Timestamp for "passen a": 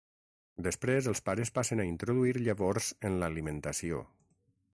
1.57-1.87